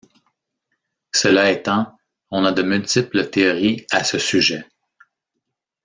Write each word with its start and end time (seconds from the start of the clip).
Cela 1.13 1.51
étant, 1.51 1.95
on 2.31 2.43
a 2.43 2.51
de 2.51 2.63
multiples 2.63 3.29
théories 3.29 3.85
à 3.91 4.03
ce 4.03 4.17
sujet. 4.17 4.65